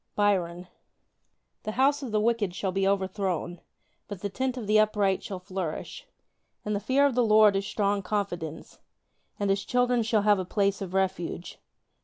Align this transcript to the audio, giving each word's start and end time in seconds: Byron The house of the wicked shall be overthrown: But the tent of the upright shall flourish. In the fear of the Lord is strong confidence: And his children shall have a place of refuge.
Byron 0.15 0.67
The 1.61 1.73
house 1.73 2.01
of 2.01 2.11
the 2.11 2.19
wicked 2.19 2.55
shall 2.55 2.71
be 2.71 2.87
overthrown: 2.87 3.61
But 4.07 4.21
the 4.21 4.29
tent 4.29 4.57
of 4.57 4.65
the 4.65 4.79
upright 4.79 5.21
shall 5.21 5.37
flourish. 5.37 6.07
In 6.65 6.73
the 6.73 6.79
fear 6.79 7.05
of 7.05 7.13
the 7.13 7.23
Lord 7.23 7.55
is 7.55 7.67
strong 7.67 8.01
confidence: 8.01 8.79
And 9.39 9.51
his 9.51 9.63
children 9.63 10.01
shall 10.01 10.23
have 10.23 10.39
a 10.39 10.43
place 10.43 10.81
of 10.81 10.95
refuge. 10.95 11.59